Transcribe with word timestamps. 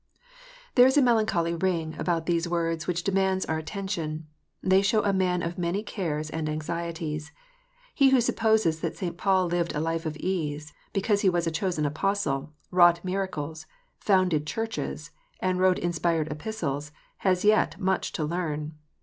There 0.73 0.87
is 0.87 0.97
a 0.97 1.01
melancholy 1.03 1.53
ring 1.53 1.95
about 1.99 2.25
these 2.25 2.47
words 2.49 2.87
which 2.87 3.03
demands 3.03 3.45
our 3.45 3.59
attention. 3.59 4.25
They 4.63 4.81
show 4.81 5.03
a 5.03 5.13
man 5.13 5.43
of 5.43 5.59
many 5.59 5.83
cares 5.83 6.31
and 6.31 6.49
anxieties. 6.49 7.31
He 7.93 8.09
who 8.09 8.19
supposes 8.19 8.79
that 8.79 8.95
St. 8.97 9.15
Paul 9.15 9.45
lived 9.45 9.75
a 9.75 9.79
life 9.79 10.07
of 10.07 10.17
ease, 10.17 10.73
because 10.91 11.21
he 11.21 11.29
was 11.29 11.45
a 11.45 11.51
chosen 11.51 11.85
Apostle, 11.85 12.51
wrought 12.71 13.05
miracles, 13.05 13.67
founded 13.99 14.47
Churches, 14.47 15.11
and 15.39 15.59
wrote 15.59 15.77
inspired 15.77 16.31
Epistles, 16.31 16.91
has 17.17 17.45
yet 17.45 17.79
much 17.79 18.11
to 18.13 18.23
learn. 18.23 18.73